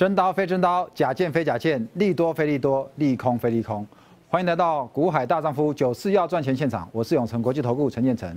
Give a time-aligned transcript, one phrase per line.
[0.00, 3.86] 真刀非真刀，假剑非假剑，利多非利多，利空非利空。
[4.30, 8.34] 欢迎来到股海大丈夫九四要赚钱现场，我是永成国际投顾陈建成。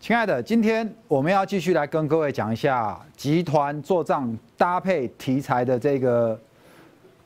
[0.00, 6.40] 亲爱的，今天我们要继续来跟各位讲一下集团做账搭配题材的这个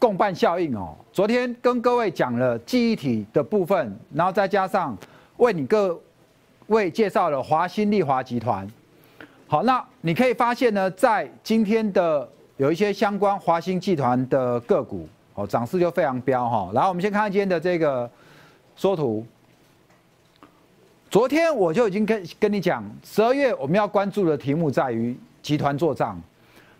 [0.00, 0.92] 共伴效应哦。
[1.12, 4.98] 昨天跟各位讲了记忆体的部分，然后再加上
[5.36, 5.96] 为你各
[6.66, 8.66] 位介绍了华新丽华集团。
[9.46, 16.70] 好，那你可以发现呢，在今天的有一些相关华兴集团的个股，哦，涨势就非常彪哈。
[16.72, 18.08] 然后我们先看看今天的这个
[18.76, 19.26] 缩图。
[21.10, 26.20] 昨天我就已经跟跟你讲，十二月我们要关注的题目在于集团做账。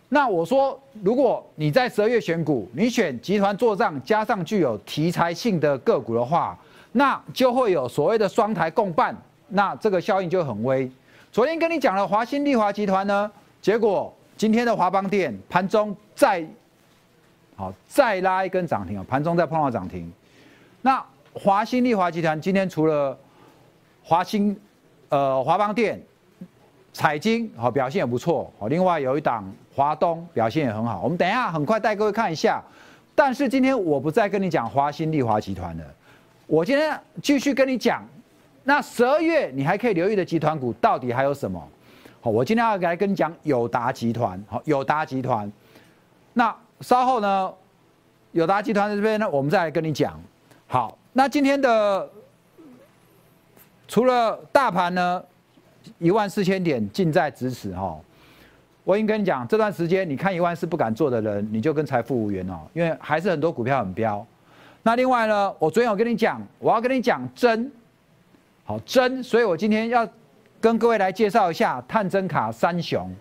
[0.07, 6.57] 那我说，如果你在十二月选股，你选集团做账加上具有题材性的个股的话，
[6.93, 9.13] 那就会有所谓的双台共伴，
[9.49, 10.89] 那这个效应就很微。
[11.33, 13.29] 昨天跟你讲了华新丽华集团呢，
[13.61, 14.13] 结果。
[14.37, 16.45] 今天的华邦电盘中再
[17.55, 20.11] 好再拉一根涨停啊，盘中再碰到涨停。
[20.81, 23.17] 那华新丽华集团今天除了
[24.03, 24.55] 华新
[25.09, 26.01] 呃华邦电、
[26.91, 31.01] 彩金好表现也不错，好，另外有一档华东表现也很好。
[31.01, 32.61] 我们等一下很快带各位看一下。
[33.15, 35.83] 但是今天我不再跟你讲华新丽华集团了，
[36.47, 38.05] 我今天继续跟你讲，
[38.65, 41.65] 那十二月你还可以留意的集团股到底还有什么？
[42.25, 44.43] 好，我今天要来跟你讲友达集团。
[44.49, 45.51] 好，友达集团，
[46.33, 47.53] 那稍后呢，
[48.31, 50.19] 友达集团这边呢，我们再来跟你讲。
[50.65, 52.09] 好，那今天的
[53.87, 55.23] 除了大盘呢，
[55.99, 57.95] 一万四千点近在咫尺哈。
[58.83, 64.25] 我已经跟你讲，这段时间你看一万四不敢做的人，你就跟财富无缘哦，因为还是很多股票很飙。
[64.81, 67.71] 那另外呢，我昨天有跟你讲，我要跟你讲真，
[68.63, 70.09] 好真，所以我今天要。
[70.61, 73.13] 跟各位来介绍一下探针卡三雄，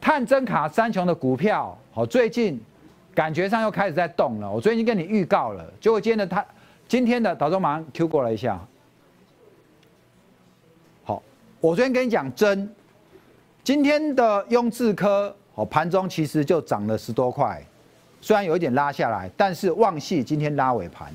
[0.00, 2.60] 探针卡三雄的股票，好，最近
[3.14, 4.50] 感觉上又开始在动了。
[4.50, 6.44] 我昨天已经跟你预告了，结果今天的它，
[6.86, 8.60] 今天的导中马上 Q 过来一下。
[11.04, 11.22] 好，
[11.60, 12.70] 我昨天跟你讲真，
[13.64, 17.64] 今天的雍智科，好，盘中其实就涨了十多块，
[18.20, 21.10] 虽然有一点拉下来，但是旺系今天拉尾盘。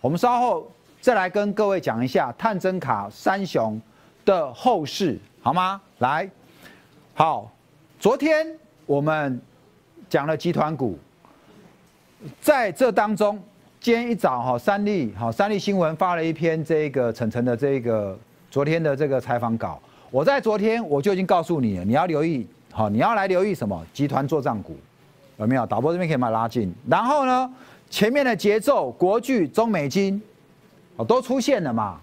[0.00, 0.66] 我们稍后
[1.00, 3.78] 再来跟各位讲一下探针卡三雄。
[4.24, 5.80] 的后市好吗？
[5.98, 6.28] 来，
[7.14, 7.50] 好，
[8.00, 8.46] 昨天
[8.86, 9.40] 我们
[10.08, 10.98] 讲了集团股，
[12.40, 13.38] 在这当中，
[13.80, 18.18] 今天一早哈，三立好，三立新闻发了一篇这个晨晨的这个
[18.50, 19.78] 昨天的这个采访稿，
[20.10, 23.84] 我在昨天我就已经告诉你了，你要留意好，你要来留意什么？
[23.92, 24.76] 集团做账股
[25.36, 25.66] 有没有？
[25.66, 27.52] 导播这边可以把它拉近，然后呢，
[27.90, 30.20] 前面的节奏，国巨、中美金，
[30.96, 32.00] 哦，都出现了嘛。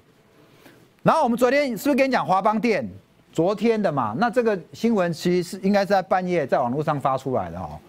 [1.03, 2.87] 然后我们昨天是不是跟你讲华邦电？
[3.33, 7.79] 昨天的嘛，那这个新闻其实是应该是在半夜在网络上发出来的哦。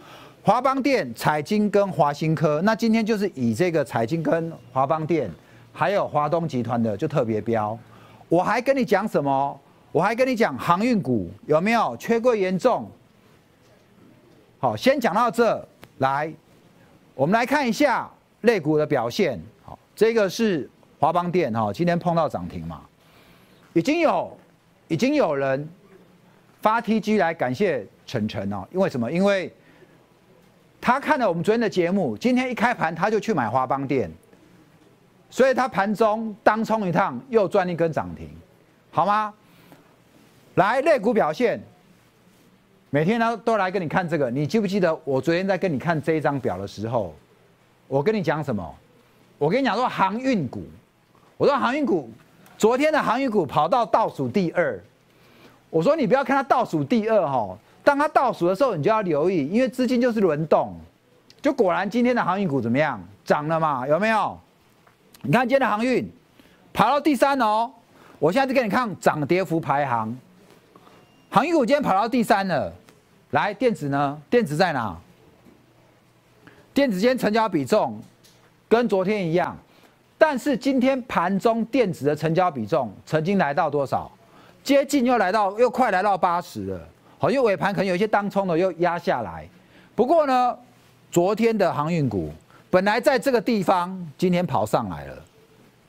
[0.44, 5.28] 华邦电、彩金跟华新科，那今天就是以这个彩金跟华邦电，
[5.72, 7.76] 还有华东集团的就特别标。
[8.28, 9.60] 我还跟你讲什么？
[9.90, 12.88] 我还跟你讲航运股有没有缺柜严重？
[14.58, 15.62] 好，先讲到这
[15.98, 16.32] 来，
[17.14, 18.08] 我们来看一下
[18.42, 19.40] 类股的表现。
[19.64, 22.80] 好，这个是华邦电哈，今天碰到涨停嘛。
[23.75, 24.37] 已经有，
[24.88, 25.69] 已经有人
[26.60, 29.10] 发 T G 来感谢晨晨哦，因为什么？
[29.10, 29.53] 因为
[30.81, 34.10] 他看了我们昨天的节目，今天一开盘他就去买华邦店，
[35.31, 38.28] 所以他盘中当冲一趟又赚一根涨停，
[38.91, 39.33] 好吗？
[40.56, 41.59] 来，类股表现，
[42.91, 47.15] 每天呢都来跟你看这个，你记不记得我昨天在跟你看这一张表的时候，
[47.89, 48.75] 我跟你讲什么？
[49.39, 50.62] 我跟你讲说航运股，
[51.39, 52.10] 我说航运股。
[52.58, 54.80] 昨天的航运股跑到倒数第二，
[55.70, 60.74] 我说你不要看它倒数第二哈，当它倒数的时候，你就要留意，因为资金就是轮动。
[61.41, 63.03] 就果然今天的航运股怎么样？
[63.24, 63.86] 涨了嘛？
[63.86, 64.38] 有没有？
[65.22, 66.09] 你看今天的航运
[66.72, 67.71] 跑到第三哦，
[68.18, 70.16] 我现在就给你看涨跌幅排行。
[71.30, 72.72] 航运股今天跑到第三了，
[73.30, 74.22] 来电子呢？
[74.30, 74.97] 电子在哪？
[76.72, 78.00] 电子今天成交比重
[78.68, 79.56] 跟昨天一样。
[80.24, 84.09] 但是今天盘中电子的成交比重曾经来到多少？
[84.63, 86.80] 接近又来到又快来到八十了。
[87.19, 89.45] 好，因为尾盘可能有一些当冲的又压下来。
[89.97, 90.57] 不过呢，
[91.10, 92.30] 昨天的航运股
[92.71, 95.16] 本来在这个地方，今天跑上来了，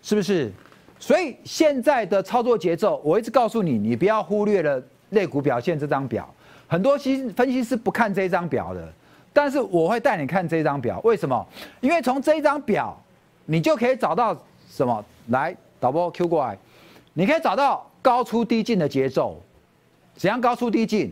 [0.01, 0.51] 是不是？
[0.97, 4.81] 所以现在的操作节奏，我一直告诉你，你不要忽略了
[5.11, 6.27] 类股表现这张表。
[6.67, 8.91] 很多析分析师不看这张表的，
[9.31, 10.99] 但是我会带你看这张表。
[11.03, 11.47] 为什么？
[11.81, 12.99] 因为从这张表。
[13.45, 14.35] 你就可以找到
[14.69, 15.03] 什么？
[15.27, 16.57] 来，导播 Q 过来，
[17.13, 19.41] 你可以找到高出低进的节奏。
[20.15, 21.11] 怎样高出低进？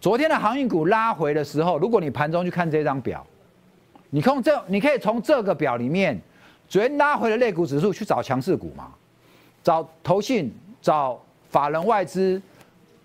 [0.00, 3.26] 昨天的航运股拉回的时候，如果你盘中去看这张表，
[4.10, 6.20] 你从这你可以从这个表里面，
[6.68, 8.92] 昨天拉回的类股指数去找强势股嘛，
[9.62, 12.40] 找投信，找法人外资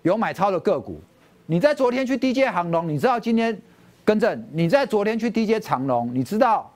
[0.02, 1.00] 有买超的个股。
[1.46, 3.56] 你在昨天去低阶航龙，你知道今天
[4.04, 4.46] 更正？
[4.52, 6.70] 你在昨天去低阶长龙，你知道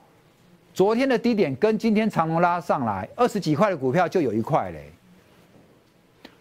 [0.81, 4.91] 昨天的低点跟今天长龙拉上来二十几块的股票就有一块嘞。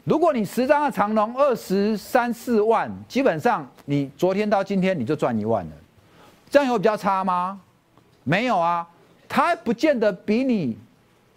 [0.06, 5.72] 如果你十张的长龙二十三四万，基本上你昨天到今天你就赚一万了，
[6.50, 7.60] 这样有比较差吗？
[8.24, 8.88] 没有啊，
[9.28, 10.78] 它不见得比你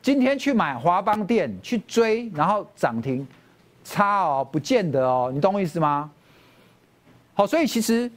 [0.00, 3.26] 今天去买华邦店去追然后涨停
[3.82, 6.08] 差哦，不见得哦，你懂我意思吗？
[7.34, 8.08] 好，所以其实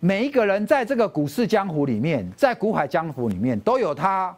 [0.00, 4.34] 每一个人在这个股市江湖里面，在股海江湖里面，都有他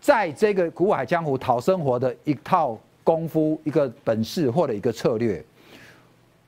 [0.00, 5.44] 在这个股海江湖讨生活的一套功夫、一个本事或者一个策略。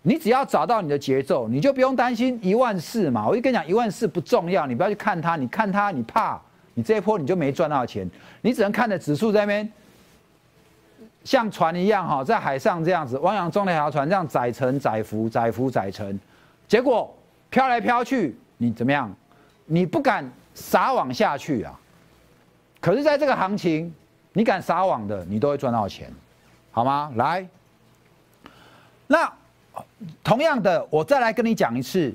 [0.01, 3.29] 你只要找到你的节奏，你就不用担心一万四嘛。
[3.29, 6.41] 我就跟你讲，一万四不重要，你不要去看它，你看它，你怕
[6.73, 8.09] 你这一波你就没赚到钱，
[8.41, 9.71] 你只能看着指数在那边。
[11.25, 16.19] 像船一样哈，在海上这样子，汪洋中那条船这样载沉载浮载浮载沉，
[16.67, 17.15] 结果
[17.51, 19.15] 飘来飘去，你怎么样？
[19.67, 21.79] 你不敢撒网下去啊。
[22.81, 23.93] 可是，在这个行情，
[24.33, 26.13] 你敢撒网的，你都会赚到钱，
[26.71, 27.11] 好吗？
[27.17, 27.47] 来，
[29.07, 29.33] 那
[30.23, 32.15] 同样的，我再来跟你讲一次。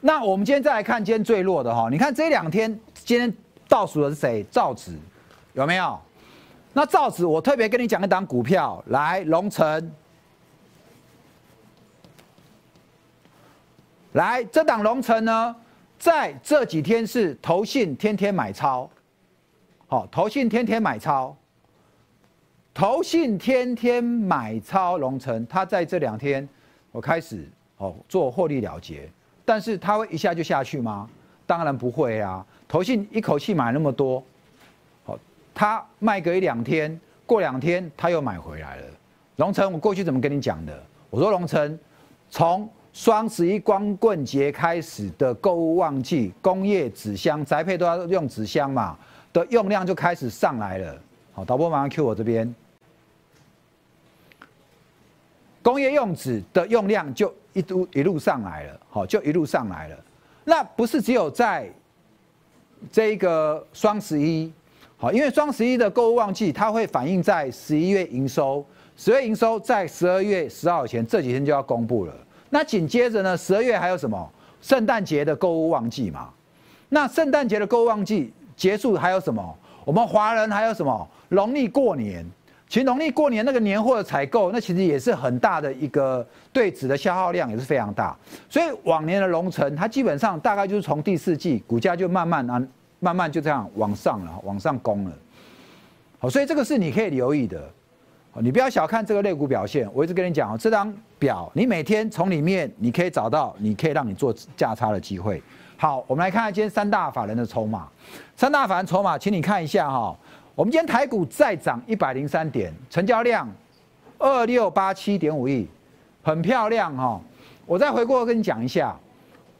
[0.00, 3.32] 那我们今天再来看今天最弱的哈，你看这两天今天
[3.68, 4.44] 倒数的是谁？
[4.44, 4.96] 造纸
[5.54, 5.98] 有没有？
[6.72, 9.92] 那造纸，我特别跟你讲一档股票，来龙城，
[14.12, 15.54] 来这档龙城呢，
[15.98, 18.88] 在这几天是投信天天买超，
[19.86, 21.36] 好，投信天天买超，
[22.72, 26.48] 投信天天买超龙城，它在这两天
[26.90, 27.46] 我开始
[27.76, 29.08] 哦做获利了结，
[29.44, 31.08] 但是它会一下就下去吗？
[31.46, 34.22] 当然不会啊，投信一口气买那么多。
[35.04, 35.18] 好
[35.54, 38.86] 他卖个一两天，过两天他又买回来了。
[39.36, 40.82] 龙城，我过去怎么跟你讲的？
[41.10, 41.78] 我说龙城
[42.30, 48.98] 从双十一光棍节开始的购物旺季，工业纸箱宅配都要用纸箱嘛，
[49.32, 51.00] 的用量就开始上来了。
[51.32, 52.52] 好，导播马上 Q 我这边，
[55.62, 58.80] 工业用纸的用量就一路一路上来了。
[58.90, 59.96] 好，就一路上来了。
[60.44, 61.70] 那不是只有在
[62.90, 64.52] 这个双十一。
[64.96, 68.66] 好，因为双十一的购物旺季，它会反映在十一月营收，
[68.96, 72.12] 十月营收在十二月十号前这几天就要公布了。
[72.50, 74.30] 那紧接着呢，十二月还有什么？
[74.60, 76.30] 圣诞节的购物旺季嘛。
[76.88, 79.56] 那圣诞节的购物旺季结束还有什么？
[79.84, 81.08] 我们华人还有什么？
[81.28, 82.24] 农历过年。
[82.68, 88.16] 其实农历过年那个年货的采购，那其实也是很大的一个对纸的消耗量也是非常大。
[88.50, 92.62] 所以往年的龙城，它基本上大概就是从第四季股价就慢慢啊。
[93.00, 95.12] 慢慢就这样往上了，往上攻了。
[96.18, 97.70] 好，所以这个是你可以留意的。
[98.42, 99.88] 你不要小看这个类股表现。
[99.92, 105.42] 我一直跟你讲哦，这张表你每天从里面你可以找到，你可以让你做价差的机会。
[105.76, 107.88] 好，我们来看看今天三大法人的筹码。
[108.36, 110.16] 三大法人筹码，请你看一下哈。
[110.54, 113.48] 我们今天台股再涨一百零三点，成交量
[114.18, 115.68] 二六八七点五亿，
[116.22, 117.20] 很漂亮哈。
[117.64, 118.98] 我再回过跟你讲一下，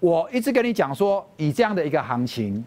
[0.01, 2.65] 我一直跟你讲说，以这样的一个行情。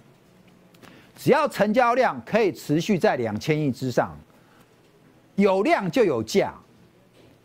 [1.14, 4.18] 只要成交量可以持续在两千亿之上，
[5.36, 6.54] 有量就有价。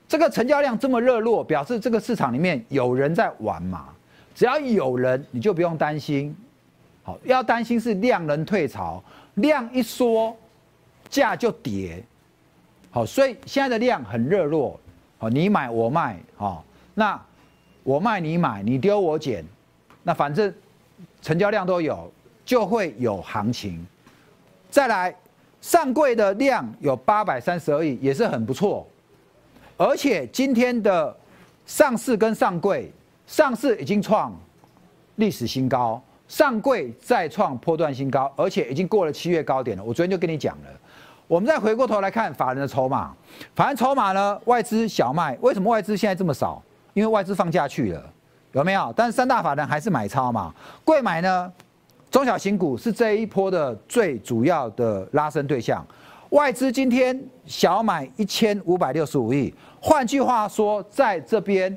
[0.08, 3.88] 这个成交量这么热络，表示这个市场里面有人在玩嘛。
[4.34, 6.36] 只要有人，你就不用担心。
[7.02, 9.02] 好，要担心是量能退潮，
[9.34, 10.36] 量一缩，
[11.08, 12.04] 价就跌。
[12.90, 14.78] 好，所以现在的量很热络。
[15.18, 16.64] 好，你买我卖，好，
[16.94, 17.20] 那
[17.82, 19.44] 我卖你买，你丢我捡，
[20.02, 20.52] 那反正
[21.22, 22.12] 成交量都有。
[22.44, 23.84] 就会有行情，
[24.70, 25.12] 再来
[25.66, 28.86] 上柜的量有八百三十二亿，也是很不错。
[29.76, 31.14] 而且今天的
[31.66, 32.88] 上市跟上柜，
[33.26, 34.32] 上市已经创
[35.16, 39.82] 历史新高，上柜再创破断新高，而且已经过了七月高点了。
[39.82, 40.66] 我昨天就跟你讲了，
[41.26, 43.12] 我们再回过头来看法人的筹码，
[43.56, 46.62] 法人筹码呢，外资小麦为什么外资现在这么少？
[46.94, 48.00] 因为外资放假去了，
[48.52, 48.94] 有没有？
[48.96, 50.54] 但是三大法人还是买超嘛，
[50.84, 51.52] 贵买呢？
[52.10, 55.84] 中小型股是这一波的最主要的拉升对象，
[56.30, 61.76] 外资今天小买一千五百六十五亿，换句话说，在这边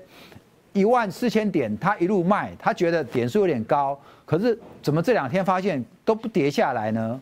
[0.72, 7.20] 一万四千点，他一路卖，他觉得点数有点高，可是怎么这两天发现都不跌下来呢？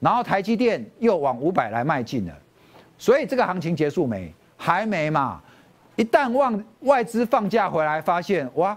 [0.00, 2.34] 然后台积电又往五百来迈进了，
[2.98, 4.34] 所以这个行情结束没？
[4.56, 5.40] 还没嘛？
[5.94, 8.76] 一旦望外资放假回来，发现哇，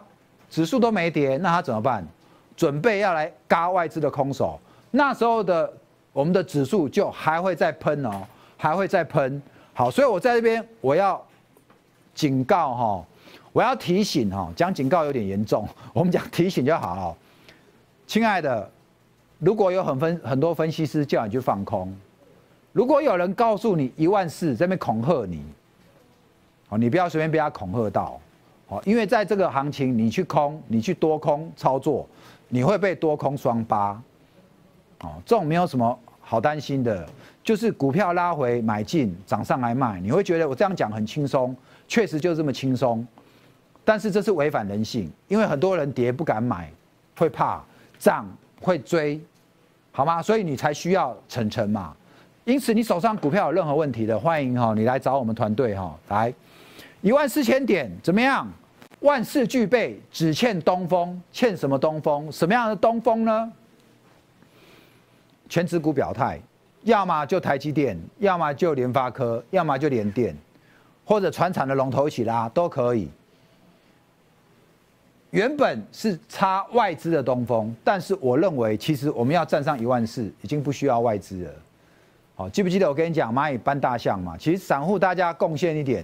[0.49, 2.05] 指数都没跌，那他怎么办？
[2.55, 4.59] 准备要来嘎外资的空手，
[4.91, 5.71] 那时候的
[6.13, 8.21] 我们的指数就还会再喷哦，
[8.55, 9.41] 还会再喷。
[9.73, 11.21] 好，所以我在这边我要
[12.13, 13.05] 警告哈，
[13.51, 17.17] 我要提醒哈，讲警告有点严重， 我们讲提醒就好。
[18.07, 18.71] 亲爱的，
[19.39, 21.93] 如果有很分很多分析师叫你去放空，
[22.71, 25.43] 如果有人告诉你一万四这边恐吓你，
[26.69, 28.17] 好，你不要随便被他恐吓到，
[28.67, 32.07] 好，因为在这个行情你去空，你去多空操作。
[32.47, 34.01] 你会被多空双八，
[35.01, 37.07] 哦，这种没有什么好担心的，
[37.43, 41.55] 就是股票拉回买进，涨上来卖，你会觉得我这样讲很轻松，
[41.87, 43.05] 确实就这么轻松，
[43.83, 46.71] 但是这是违反人性，因为很多人跌不敢买，
[47.17, 47.63] 会怕
[47.99, 48.25] 涨
[48.61, 49.19] 会追，
[49.91, 50.21] 好吗？
[50.21, 51.95] 所以你才需要层层嘛。
[52.45, 56.33] 因此你手上股票有任何问题的，欢迎哈你来找我们团队哈，来
[57.01, 58.47] 一万四千点怎么样？
[59.05, 61.21] 万事俱备，只欠东风。
[61.31, 62.29] 欠什么东风？
[62.31, 63.51] 什么样的东风呢？
[65.47, 66.39] 全指股表态，
[66.81, 70.35] 要么就台积电，要么就联发科，要么就联电，
[71.05, 73.07] 或者船厂的龙头一起拉都可以。
[75.29, 81.51] 原本是差外资的东风，但是我认为，其实我们要站上一万四，已经不需要外资了。
[82.33, 84.35] 好，记不记得我跟你讲蚂蚁搬大象嘛？
[84.35, 86.03] 其实散户大家贡献一点，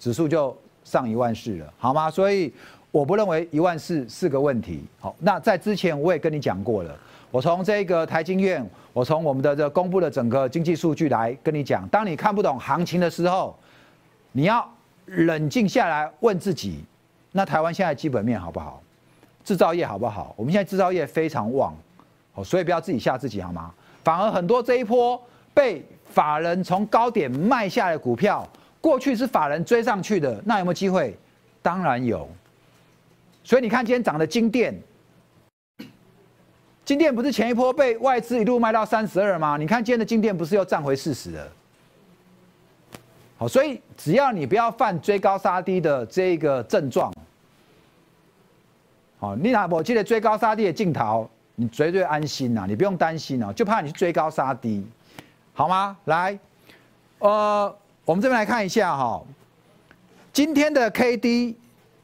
[0.00, 0.56] 指数就。
[0.86, 2.08] 上一万四了，好吗？
[2.08, 2.52] 所以
[2.92, 4.84] 我不认为一万四是个问题。
[5.00, 6.96] 好，那在之前我也跟你讲过了，
[7.32, 13.58] 我从这个台经院，我从我们的这公布的整个经济数据来跟你讲，当你看不懂行情的时候，
[14.30, 14.64] 你要
[15.06, 16.84] 冷静下来问自己，
[17.32, 18.80] 那台湾现在基本面好不好？
[19.42, 20.32] 制造业好不好？
[20.36, 21.74] 我们现在制造业非常旺，
[22.34, 23.74] 哦，所以不要自己吓自己好吗？
[24.04, 25.20] 反而很多这一波
[25.52, 28.48] 被法人从高点卖下的股票。
[28.86, 31.18] 过去是法人追上去的，那有没有机会？
[31.60, 32.28] 当然有。
[33.42, 34.80] 所以你看今天涨的金店，
[36.84, 39.56] 金店不是前一波被外资一路卖到三十二吗？
[39.56, 41.48] 你看今天的金店不是又涨回四十了？
[43.36, 47.12] 好，所以只要你不要犯追高杀低的这个症状，
[49.18, 54.86] 好，你哪我记得追高杀低的镜头，你绝对安心呐，你不用担心哦，就怕你去追高杀低，
[55.54, 55.96] 好吗？
[56.04, 56.38] 来，
[57.18, 57.76] 呃。
[58.06, 59.20] 我们这边来看一下哈，
[60.32, 61.56] 今天的 K D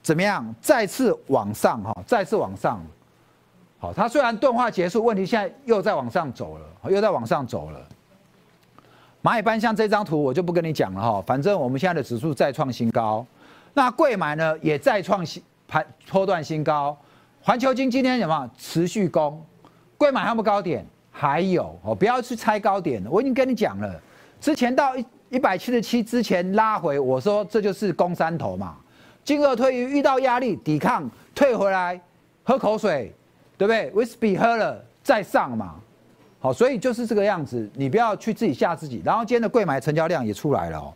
[0.02, 0.52] 怎么样？
[0.60, 2.84] 再次往上哈，再次往上。
[3.78, 7.80] 好，它虽然钝化结束，问题现在又在往上走了，又在往上走了。
[9.22, 13.24] 蚂蚁班像这张图我就不跟你讲了哈，反正我们现在的指数再创新高。
[13.72, 16.98] 那贵买呢也再创新盘波段新高。
[17.40, 19.40] 环球金今天什么持续攻？
[19.96, 20.84] 贵买还有高点？
[21.12, 24.00] 还有哦，不要去猜高点，我已经跟你讲了，
[24.40, 25.06] 之前到一。
[25.32, 28.76] 一百七十七之前拉回，我说这就是攻山头嘛。
[29.24, 31.98] 进而退遇到压力抵抗，退回来
[32.44, 33.10] 喝口水，
[33.56, 33.90] 对不对？
[33.92, 35.76] 威士忌喝了再上嘛。
[36.38, 39.00] 好，所以就是这个样子，你不要去自己吓自己。
[39.02, 40.92] 然后今天的贵买成交量也出来了哦，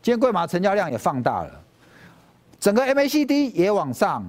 [0.00, 1.60] 今天贵买成交量也放大了，
[2.58, 4.24] 整个 MACD 也往上，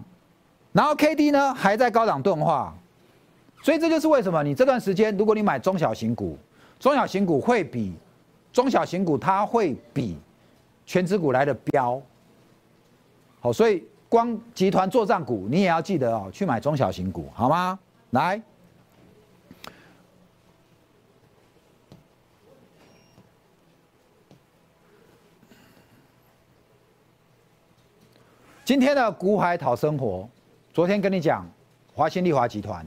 [0.74, 2.76] 然后 KD 呢还在高档钝化，
[3.64, 6.38] 所以这就是为什么你这段时间如果你买中小型股，
[6.78, 7.94] 中小型股会比。
[8.52, 10.18] 中小型股它会比
[10.86, 12.02] 全指股来的标，
[13.40, 17.78] 好，所以光集团作战股你也要记得哦，去买中小型股好吗？
[18.10, 18.42] 来，
[28.66, 30.28] 今天的股海讨生活，
[30.74, 31.48] 昨天跟你讲
[31.94, 32.84] 华新丽华集团，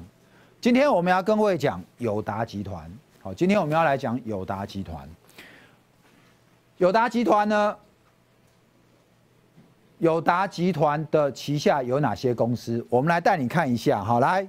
[0.61, 2.91] 今天我们要跟各位讲友达集团，
[3.21, 5.09] 好，今天我们要来讲友达集团。
[6.79, 7.77] 友达集团呢？
[9.99, 12.85] 友达集团的旗下有哪些公司？
[12.91, 14.03] 我们来带你看一下。
[14.03, 14.49] 好，来，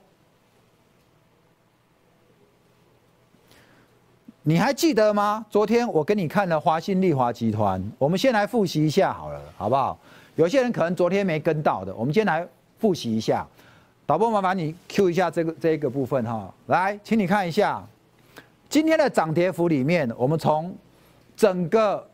[4.41, 5.45] 你还记得吗？
[5.51, 7.79] 昨天我跟你看了华信利华集团。
[7.99, 9.95] 我们先来复习一下好了，好不好？
[10.37, 12.47] 有些人可能昨天没跟到的，我们先来
[12.79, 13.45] 复习一下。
[14.07, 16.51] 导播，麻烦你 Q 一下这个这一个部分哈。
[16.65, 17.83] 来，请你看一下
[18.69, 20.75] 今天的涨跌幅里面，我们从
[21.37, 22.09] 整个。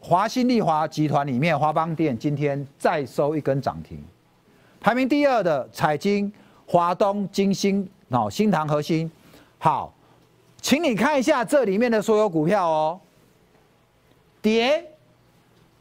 [0.00, 4.02] 华新丽华集团里面，华邦电今天再收一根涨停，
[4.80, 6.32] 排名第二的彩金、
[6.66, 9.10] 华东、金星、哦，新唐核心。
[9.58, 9.92] 好，
[10.62, 13.00] 请你看一下这里面的所有股票哦，
[14.40, 14.84] 跌，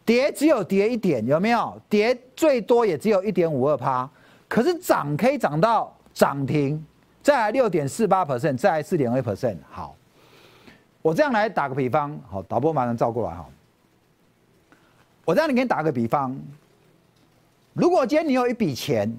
[0.04, 1.80] 跌只有跌一点，有没有？
[1.88, 4.10] 跌最多也只有一点五二趴，
[4.48, 6.84] 可是涨可以涨到涨停，
[7.22, 9.58] 再来六点四八 percent，再来四点二 percent。
[9.70, 9.96] 好，
[11.04, 13.48] 我这样来打个比方，好，导播马上照过来哈。
[15.28, 16.34] 我让你给你打个比方，
[17.74, 19.14] 如果今天你有一笔钱，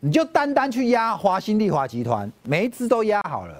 [0.00, 3.54] 你就单单去压华新丽华集团，每一只都压好了，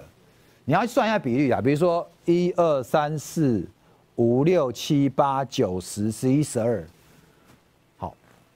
[0.64, 3.64] 你要算一下比率啊，比如说一二三四
[4.16, 6.84] 五六七八九十十一十二，
[7.96, 8.12] 好，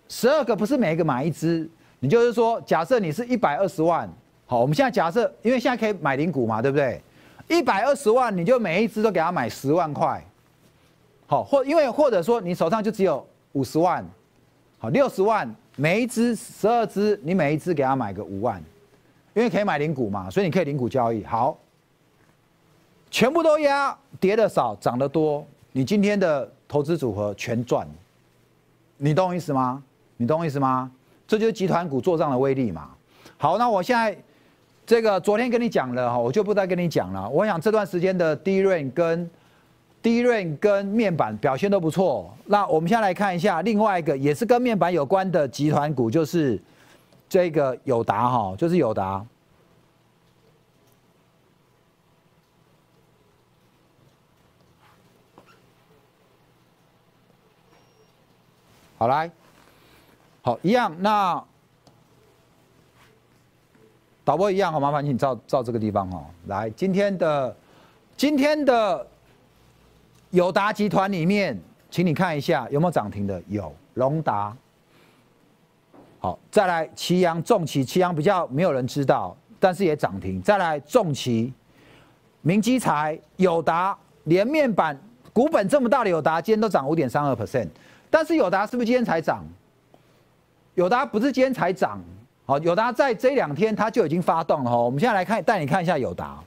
[0.08, 4.10] 十二个不是每一个买一只，你就是说，假设你是一百二十万，
[4.46, 7.00] 好，我们现在假设，因为现在可以买零股嘛，对不对？
[7.46, 10.20] 一百二十万，你就每一只都给他买十万块。
[11.32, 14.04] 好，或因为或者说你手上就只有五十万，
[14.78, 18.62] 好六十万，每一只十二只，你每一只给他买个五万，
[19.32, 21.24] 因为可以买零股嘛，所以你可以零股交易。
[21.24, 21.56] 好，
[23.10, 27.88] 全部都压，跌的少，涨得多，你今天的投资组合全赚，
[28.98, 29.82] 你懂我意思吗？
[30.18, 30.92] 你懂我意思吗？
[31.26, 32.90] 这就是集团股做账的威力嘛。
[33.38, 34.14] 好，那我现在
[34.84, 37.26] 这个昨天跟你讲了哈，我就不再跟你讲了。
[37.26, 39.30] 我想这段时间的低润跟。
[40.02, 46.60] 低润跟面板表现都不错，那我们现在来看一下另外一个也是跟面板有关的集团股，就是
[47.28, 49.24] 这个友达哈，就是友达。
[58.98, 59.30] 好来，
[60.42, 61.44] 好一样，那
[64.24, 66.26] 导播一样，好麻烦请照照这个地方哦。
[66.48, 67.56] 来，今天的
[68.16, 69.06] 今天的。
[70.32, 71.60] 友达集团里面，
[71.90, 73.40] 请你看一下有没有涨停的？
[73.48, 74.56] 有，龙达。
[76.20, 80.40] 好，再来祁阳重旗，祁阳比较没有人知道，但是也涨停。
[80.40, 81.52] 再来重旗、
[82.40, 84.98] 明基材、友达，连面板
[85.34, 87.68] 股本这么大的友达，今天都涨五点三二 percent。
[88.08, 89.44] 但是友达是不是今天才涨？
[90.76, 92.02] 友达不是今天才涨，
[92.46, 94.78] 好，友达在这两天它就已经发动了哈。
[94.78, 96.42] 我们现在来看，带你看一下友达。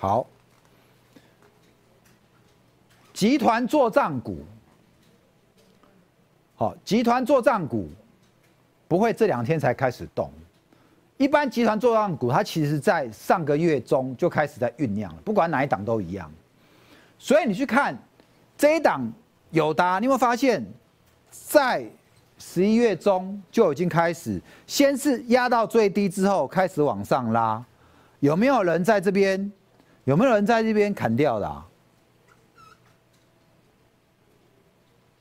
[0.00, 0.26] 好，
[3.12, 4.38] 集团做账股，
[6.56, 7.86] 好，集团做账股
[8.88, 10.32] 不会这两天才开始动，
[11.18, 16.32] 一般集团做账股它其实在上个月中就开始在酝酿了，不管哪一档都一样。
[17.18, 17.94] 所以你去看
[18.56, 19.06] 这一档
[19.50, 20.64] 友达，你有没有发现，
[21.30, 21.84] 在
[22.38, 27.62] 十一月中就已经开始，先是压到最低之后开始往上拉，
[28.20, 29.52] 有没有人在这边？
[30.04, 31.64] 有没有人在这边砍掉的？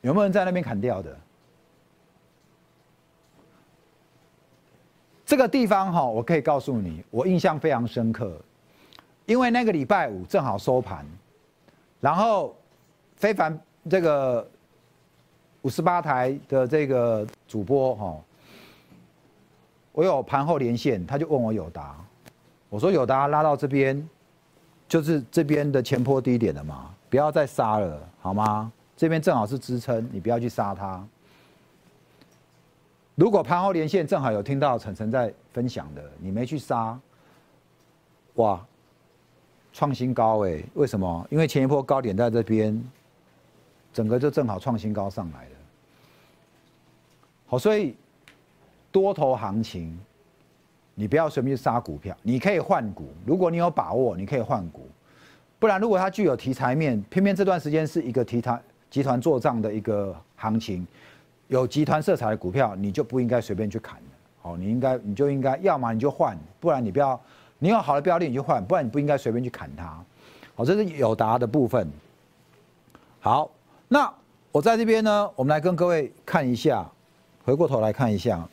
[0.02, 1.18] 有没有人在那边砍掉的？
[5.26, 8.42] 这个地方哈，我可以告诉你，我印象非常深刻，
[9.26, 11.06] 因为那个礼拜五正好收盘，
[12.00, 12.56] 然后
[13.18, 14.50] 非凡这个
[15.62, 18.18] 五十八台的这个主播哈，
[19.92, 21.96] 我有盘后连线，他就问我有达，
[22.70, 24.10] 我说有达拉到这边。
[24.90, 28.72] 就是这边的前坡低点了嘛，不要再杀了，好吗？
[28.98, 31.02] 这边正好是支撑，你不要去杀它。
[33.14, 37.00] 如果盘后连线正好有听到晨晨在分享的，你没去杀，
[38.36, 38.66] 哇，
[39.72, 40.64] 创新高哎！
[40.74, 41.28] 为什么？
[41.30, 42.84] 因为前一波高点在这边，
[43.94, 45.52] 整个就正好创新高上来了。
[47.46, 47.96] 好，所以
[48.92, 49.98] 多头行情。
[51.00, 53.08] 你不要随便杀股票，你可以换股。
[53.26, 54.86] 如果你有把握，你可以换股。
[55.58, 60.86] 不然，如果它具有题材面，偏偏这段时间是一个题材集团做账的一个行情，
[61.48, 63.98] 有集团色彩的股票，你就不应该随便去砍
[64.42, 67.18] 好，你应该，你就应该，要么你就换，不然你不要，
[67.60, 70.04] 你有好的标的你就换，不然你不应该随便去砍它。
[70.54, 71.90] 好，这是有答的部分。
[73.22, 73.50] 好，
[73.88, 74.14] 那
[74.52, 76.86] 我在这边呢，我们来跟各位看一下，
[77.46, 78.46] 回过头来看一下。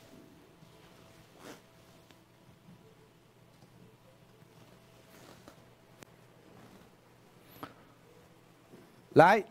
[9.17, 9.43] 来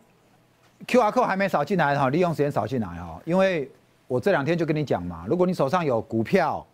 [0.86, 3.68] ，Q R code 还没扫进来哈，利用时间扫进来哈，因为
[4.06, 6.64] 我这两天就跟你讲嘛，如果你手上有股票，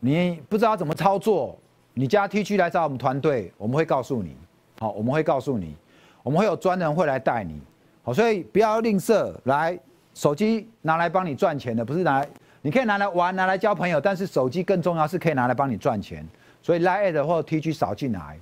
[0.00, 1.58] 你不知道怎么操作，
[1.92, 4.34] 你加 T 区来找我们团队，我们会告诉你，
[4.78, 5.76] 好，我们会告诉你，
[6.22, 7.60] 我们会有专人会来带你，
[8.02, 9.78] 好，所以不要吝啬，来，
[10.14, 12.28] 手机拿来帮你赚钱的，不是拿来，
[12.62, 16.26] 你可以拿来玩，拿来交朋友，但是手机更重要是可以拿来帮你赚钱，
[16.62, 18.40] 所以来 at 或 T 区扫进来，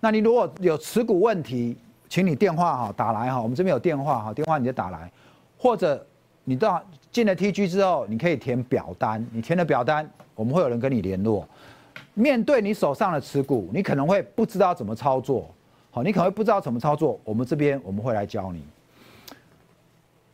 [0.00, 1.76] 那你如果有持股问题。
[2.08, 5.10] 请你电话哈打来哈，我们这边有电话哈，电话你就打来，
[5.58, 6.04] 或者
[6.44, 11.46] 你到进了 TG 之后，你可以填表单，你填了表单，我们会有人跟你联络。
[12.14, 15.48] 面对你手上的持股，你可能会不知道怎么操作，
[15.90, 18.64] 好，你可能会不知道怎么操作，我们这边我们会来教你。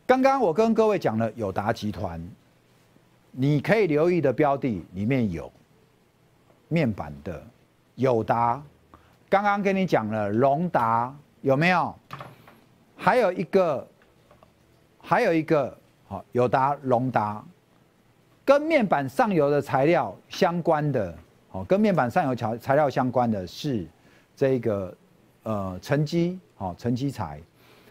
[0.05, 2.21] 刚刚我跟各位讲了友达集团，
[3.31, 5.51] 你可以留意的标的里面有
[6.67, 7.43] 面板的
[7.95, 8.61] 友达，
[9.29, 11.13] 刚刚跟你讲了隆达
[11.45, 11.93] 有没有？
[12.97, 13.87] 还有一个，
[14.99, 15.77] 还有一个，
[16.07, 17.45] 好友达隆达，
[18.43, 21.15] 跟面板上游的材料相关的，
[21.51, 23.85] 好跟面板上游材材料相关的是
[24.35, 24.91] 这个
[25.43, 27.39] 呃沉积，好沉积材，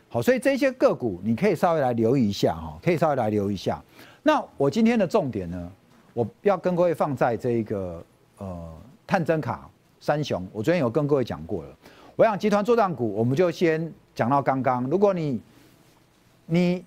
[0.08, 3.80] 好所以这些个股你可以稍微来留意一下哈，可以稍微来留意一下。
[4.24, 5.72] 那我今天的重点呢，
[6.12, 8.04] 我要跟各位放在这一个
[8.38, 8.72] 呃
[9.06, 11.68] 探针卡三雄，我昨天有跟各位讲过了。
[12.16, 14.84] 我想集团作战股，我们就先讲到刚刚。
[14.84, 15.40] 如果你
[16.46, 16.84] 你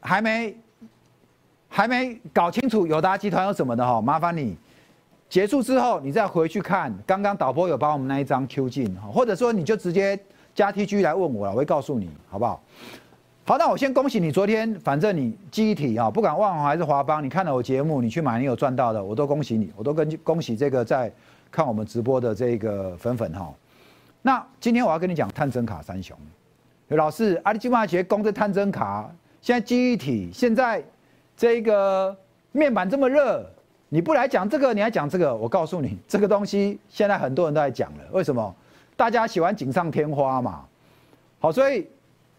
[0.00, 0.56] 还没
[1.68, 4.56] 还没搞清楚友达集团有什么的哈，麻烦你
[5.28, 10.18] 结束之后，你再回去看刚刚导播有把我们那一张 Q 进哈，或者说你就直接
[10.54, 12.58] 加 TG 来问我了，我会告诉你好不好？
[13.44, 21.12] 好，那我先恭喜你，昨天反正你记忆体啊，不管万宏还是华邦，你看了我节目，你去买，你有赚到的，我都恭喜你，我都跟恭喜这个在
[21.50, 23.52] 看我们直播的这个粉粉哈。
[24.22, 26.16] 那今天我要跟你讲探针卡三雄，
[26.88, 30.82] 老师，阿里基马杰攻这探针卡，现在记忆体，现在
[31.36, 32.16] 这个
[32.52, 33.44] 面板这么热，
[33.88, 38.54] 你不来讲这个，你还讲这个，我告诉你，这个东西现在很多人都在讲了，为什么？
[38.96, 40.64] 大家喜欢锦上添花嘛，
[41.38, 41.86] 好，所以。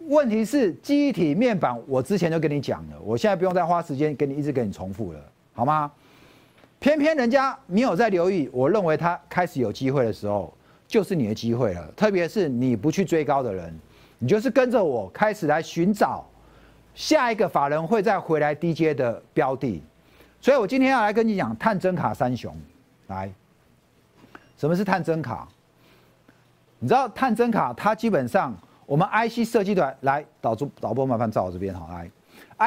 [0.07, 5.19] 问题是记忆体面板，我之前就跟你讲了，我现在不用再花时间跟你一直跟你重复了，
[5.53, 5.89] 好吗？
[6.77, 10.53] 偏偏人家没有在留意，我认为他开始有机会的时候，
[10.93, 11.91] 就是你的机会了。
[11.97, 13.73] 特别是你不去追高的人，
[14.19, 16.23] 你就是跟着我开始来寻找
[16.93, 19.81] 下一个法人会再回来低阶的标的。
[20.39, 22.55] 所以我今天要来跟你讲探针卡三雄，
[23.07, 23.27] 来，
[24.55, 25.47] 什么是探针卡？
[26.77, 28.55] 你知道探针卡它基本上。
[28.85, 32.11] 我们 IC 设计团来导出导播，麻烦照我这边好来。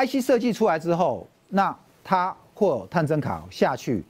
[0.05, 4.03] IC 设计出来之后，那它会有探针卡下去，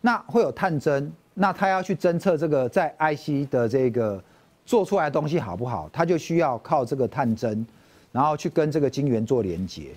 [0.00, 4.22] 那会有探针，那他要去侦测这个在 IC 的这个
[4.66, 7.66] 做出来的东西好不好，他就需要靠这个探针，
[8.10, 9.90] 然后去跟这个晶圆做连接。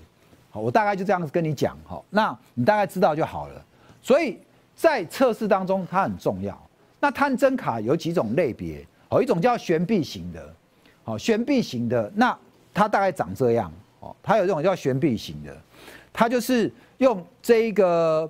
[0.49, 3.65] 好，我大概就这样子跟你讲哈，那你大概知道就好了。
[4.01, 4.39] 所以
[4.75, 6.57] 在测试当中它很重要。
[6.99, 10.53] 那探针卡有几种类别，哦，一种叫悬臂型的。
[11.03, 12.35] 好，悬臂型的，那
[12.73, 13.71] 它大概长这样。
[13.99, 15.55] 哦，它有这种叫悬臂型的，
[16.13, 18.27] 它就是用这一个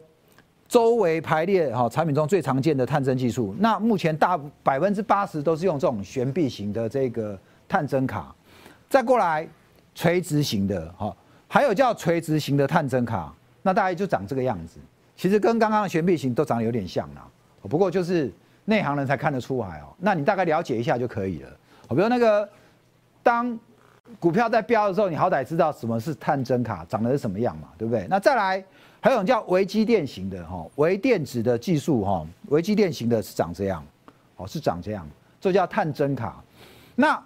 [0.68, 3.56] 周围排列哈产品中最常见的探针技术。
[3.60, 8.34] 那目前大百分之八十都是用这种悬臂型的这个探针卡。
[8.90, 9.48] 再过来
[9.94, 11.16] 垂直型的，哈，
[11.48, 14.80] 还有叫垂直型的探针卡，那大概就长这个样子。
[15.16, 17.28] 其实跟刚刚的悬臂型都长得有点像啦，
[17.62, 18.32] 不过就是
[18.66, 19.94] 内行人才看得出来哦。
[20.00, 21.50] 那你大概了解一下就可以了。
[21.88, 22.48] 好比如那个。
[23.26, 23.58] 当
[24.20, 28.06] 股票在飙的时候，你好歹知道什么是探针卡长得是什么样嘛，对不对？
[28.08, 28.64] 那再来
[29.06, 33.86] 还有叫微机电型的哈，微电子的技术哈，微机电型的是长这样，
[34.36, 35.08] 哦是长这样，
[35.40, 36.44] 这叫探针卡。
[36.96, 37.24] 那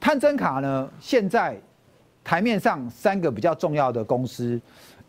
[0.00, 1.60] 探针卡呢，现在
[2.24, 4.58] 台面上三个比较重要的公司，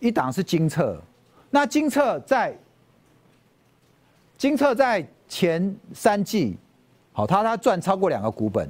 [0.02, 1.02] 一档是金策，
[1.50, 2.54] 那金策在
[4.38, 6.58] 金策在前三季，
[7.14, 8.70] 好，它它赚超过两个股本。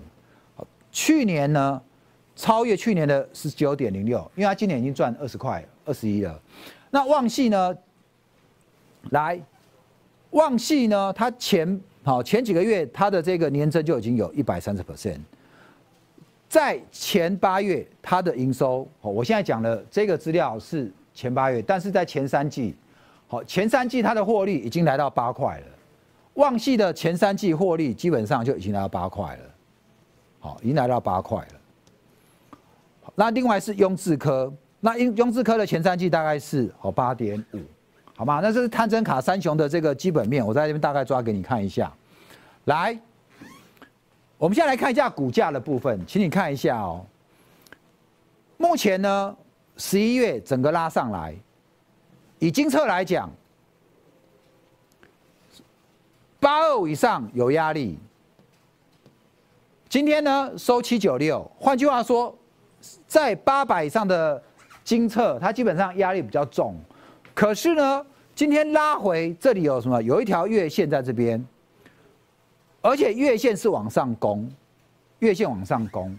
[0.92, 1.82] 去年呢，
[2.36, 6.40] 超越去年的十九点零六，因为它今年已经赚二十块、二十一了。
[6.94, 7.76] 那旺系呢？
[9.10, 9.42] 来，
[10.30, 11.12] 旺系呢？
[11.12, 15.18] 它前好前几个月，它的这个年增就已经有一百三十 percent。
[16.48, 22.76] 在前八月，它的营收，我现在讲的这个资料是前八月，但是在前三季，
[23.28, 25.66] 好前三季它的获利已经来到八块了。
[26.36, 29.42] 旺系的前三季获利基本上就已经来到八块了。
[30.42, 32.60] 好，已经来到八块了。
[33.16, 34.54] 那另外是雍智科，
[34.86, 37.60] 那雍雍智科的前三季大概是哦八点五，
[38.18, 38.42] 好吗？
[38.44, 41.90] 那这是探针卡三雄的这个基本面，我在这边大概抓给你看一下。
[42.66, 43.00] 来，
[44.38, 47.06] 我们现在来看一下股价的部分，请你看一下哦。
[48.58, 49.34] 目前呢，
[49.78, 51.34] 十一月整个拉上来，
[52.40, 53.32] 以金策来讲，
[56.42, 57.98] 八二五以上有压力。
[59.88, 62.38] 今天呢收七九六，换句话说，
[63.08, 64.44] 在八百以上的
[64.84, 66.76] 金策，它基本上压力比较重。
[67.34, 70.02] 可是呢，今天拉回这里有什么？
[70.02, 71.44] 有一条月线在这边，
[72.82, 74.50] 而且月线是往上攻，
[75.20, 76.18] 月线往上攻。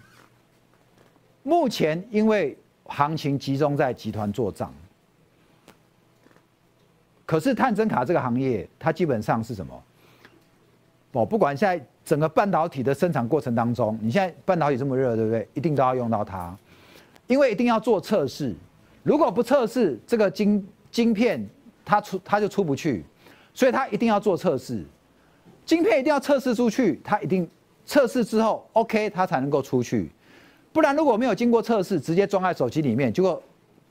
[1.42, 4.72] 目前因为行情集中在集团做账，
[7.26, 9.82] 可是探针卡这个行业，它基本上是什么？
[11.12, 11.84] 哦，不管现在。
[12.04, 15.48] 整个半导体的生产过程当中，你现在半导体这么热，对不对？
[15.54, 16.54] 一定都要用到它，
[17.26, 18.54] 因为一定要做测试。
[19.02, 21.46] 如果不测试，这个晶晶片
[21.84, 23.04] 它出它就出不去，
[23.52, 24.84] 所以它一定要做测试。
[25.66, 27.48] 晶片一定要测试出去，它一定
[27.86, 30.10] 测试之后 OK，它才能够出去。
[30.72, 33.42] 不然如果没有经过测试，直接装在手机里面，结果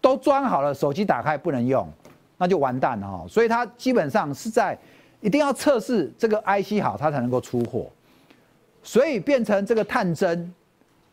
[0.02, 1.88] 都装好了，手机打开不能用，
[2.38, 3.26] 那就完蛋了哈。
[3.28, 4.78] 所以它基本上是在
[5.22, 7.90] 一定要测试这个 IC 好，它才能够出货。
[8.84, 10.54] 所以变成这个探针，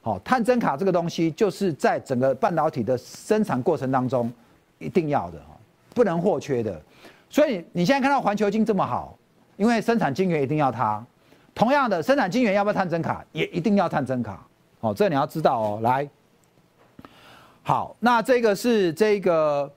[0.02, 4.32] 好，探针卡这个东西，就是在整个半导体的生产过程当中
[4.78, 5.56] 一定要的哈，
[5.94, 6.80] 不能或缺的。
[7.28, 9.16] 所以你现在看到环球金这么好，
[9.56, 11.04] 因为生产晶圆一定要它。
[11.54, 14.46] 同样的，生产晶圆要不要探针卡，也一定要探针卡。
[14.80, 15.80] 哦，这你要知道哦。
[15.82, 16.08] 来，
[17.62, 19.70] 好，那这个是这个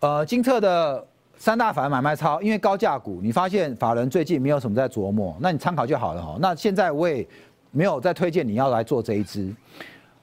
[0.00, 6.38] 呃金策的三大法买卖超，因为高价股，你发现法人最近没有什么在琢磨，那你参考就好了哈。
[6.40, 7.26] 那现在我也
[7.70, 9.54] 没有再推荐你要来做这一支。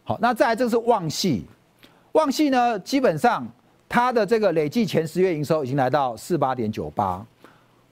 [0.04, 1.46] 好，那再来这是旺系，
[2.12, 3.48] 旺系呢基本上。
[3.88, 7.24] 它的这个累计前十月营收已经来到四八点九八，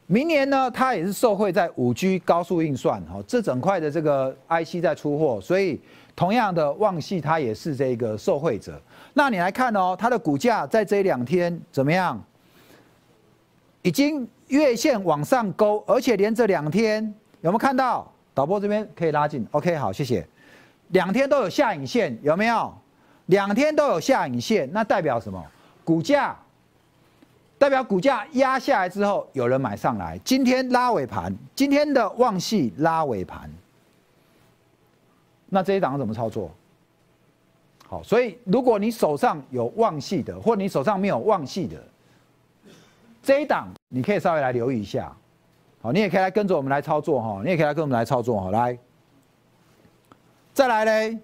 [0.08, 5.80] 明年呢，它也是受惠在五 G 高速运算，哈，这整块的这个 IC 在出货，所以
[6.16, 8.82] 同样的旺系它也是这个受惠者。
[9.14, 12.22] 那你来看哦，它的股价在这两天怎么样？
[13.84, 17.04] 已经月线往上勾，而且连着两天
[17.42, 18.12] 有没有看到？
[18.34, 20.26] 导播这边可以拉近，OK，好，谢谢。
[20.90, 22.74] 两天都有下影线，有没有？
[23.28, 25.44] 两天都有下影线，那代表什么？
[25.84, 26.38] 股价
[27.58, 30.20] 代表股价压下来之后，有人买上来。
[30.26, 33.50] 今天拉尾盘，今天的旺系拉尾盘，
[35.48, 36.52] 那这一档怎么操作？
[37.88, 41.82] 好，所以如果你手上有旺系的，或你手上没有旺系的，
[43.22, 45.16] 这一档你可以稍微来留意一下。
[45.84, 48.50] 好，你也可以来跟着我们来操作哈，你也可以来跟我们来操作哈。
[48.50, 48.76] 来，
[50.52, 51.20] 再来嘞，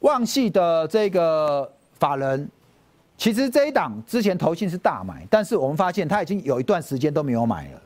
[0.00, 1.72] 旺系的这个。
[2.02, 2.50] 法人
[3.16, 7.80] 其实这一档之前投信是大买，但是我们发现他已经有一段时间都没有买了，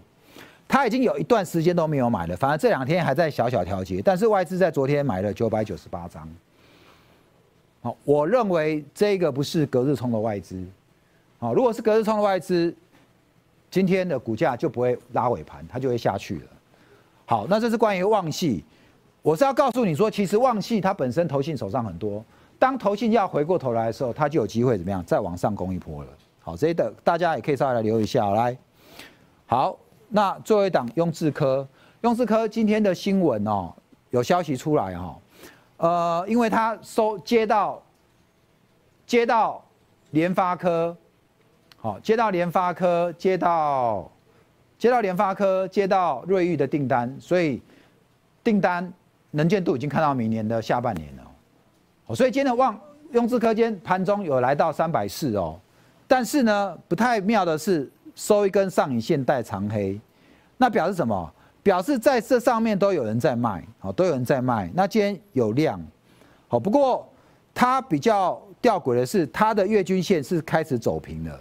[0.67, 4.01] 他已经有一段时间都没有买了，反而这两天还在小小调节。
[4.03, 6.27] 但是外资在昨天买了九百九十八张，
[7.83, 10.65] 好，我认为这个不是隔日冲的外资，
[11.39, 12.75] 好，如果是隔日冲的外资，
[13.71, 16.47] 今天的股价就不会拉尾盘，它就会下去了。
[17.25, 18.65] 好，那这是关于旺系，
[19.23, 22.25] 我是要告诉你说，其实旺系它本身投信手上很多。
[22.59, 26.11] 当投信要回过头来的时候，它就有机会怎么样再往上攻一波了。
[26.41, 28.57] 好，这一等大家也可以稍微来留一下来。
[29.47, 29.77] 好，
[30.09, 31.69] 那最后一档用智科，
[32.03, 33.75] 用智科今天的新闻哦，
[34.11, 35.19] 有消息出来哈，
[35.79, 37.83] 呃，因为他收接到
[39.05, 39.63] 接到
[40.13, 40.97] 联发科，
[41.87, 44.11] 好，接到联发科，接到
[44.77, 47.63] 接到联发科，接到瑞昱的订单，所以
[48.43, 48.93] 订单
[49.31, 52.13] 能见度已经看到明年的下半年了。
[52.13, 52.77] 所以今天的旺
[53.13, 55.61] 用智科间盘中有来到三百四哦，
[56.09, 60.01] 但是呢不太妙的是收一根上影线带长黑，
[60.57, 61.33] 那表示什么？
[61.63, 64.69] 表示在这上面都有人在卖，好都有人在卖。
[64.75, 65.81] 那今天有量，
[66.49, 67.09] 好不过
[67.55, 71.41] 它比较吊诡的是它的月均线是开始走平了，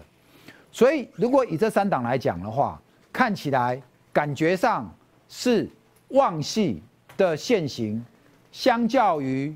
[0.76, 2.78] 所以如果以这三档来讲的话，
[3.14, 4.94] 看起来感觉上
[5.30, 5.70] 是
[6.10, 6.84] 旺系
[7.16, 8.04] 的线型，
[8.52, 9.56] 相较于。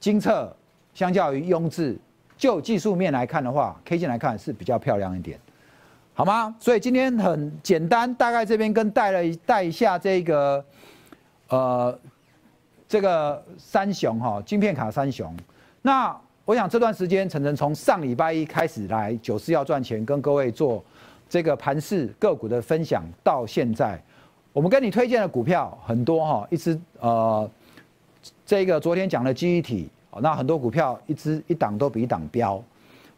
[0.00, 0.54] 精测
[0.92, 1.98] 相较于雍智，
[2.36, 5.38] 就技术面来看的话，K 线来看是比较漂亮一点，
[6.12, 6.54] 好吗？
[6.58, 10.64] 所以今天很简单，大概这边跟带了带一下这个，
[11.48, 11.98] 呃，
[12.86, 15.34] 这个三雄哈，晶片卡三雄。
[15.80, 20.84] 那我想这段时间，晨晨从上礼拜一开始来九四要赚钱，跟各位做
[21.26, 23.98] 这个盘市个股的分享，到现在，
[24.52, 27.50] 我们跟你推荐的股票很多哈，一只呃，
[28.44, 29.88] 这个昨天讲的记忆体。
[30.20, 32.62] 那很多股票一只一档都比一档标，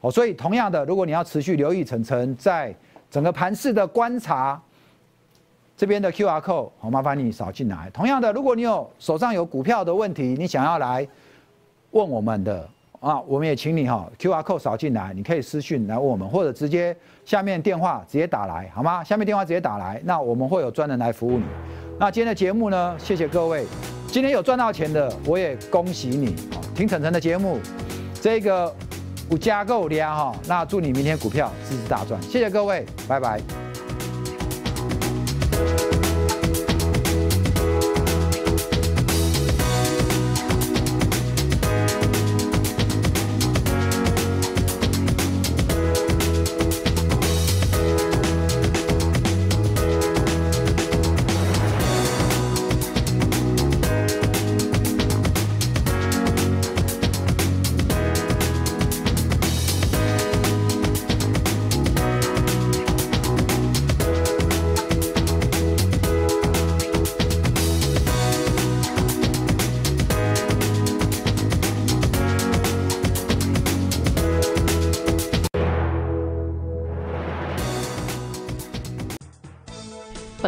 [0.01, 2.75] 哦，所以同样的，如果你要持续留意晨晨在
[3.11, 4.59] 整个盘市的观察，
[5.77, 7.91] 这边的 Q R code，好麻烦你扫进来。
[7.93, 11.07] 同样的，如果你有手上有股票的问题，你想要来
[11.91, 12.67] 问我们的
[13.01, 19.03] 啊，我们也请你哈 Q R code 扫进来，你可以私讯来问我们，或者直接下面电话直接打来，好吗？
[19.05, 21.45] 下面电话直接打来，那我们会有专人来服务你。
[21.99, 23.65] 那今天的节目呢，谢谢各位。
[24.09, 26.35] 今天有赚到钱的，我也恭喜你
[26.75, 27.59] 听晨晨的节目，
[28.21, 28.75] 这个
[29.31, 33.66] 五加购量哈，那祝你明天股票支持大赚，谢谢各位，拜拜。